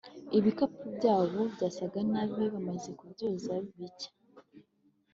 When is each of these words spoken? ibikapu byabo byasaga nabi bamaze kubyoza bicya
ibikapu 0.37 0.81
byabo 0.97 1.41
byasaga 1.53 1.99
nabi 2.11 2.43
bamaze 2.53 2.89
kubyoza 2.99 3.53
bicya 3.75 4.09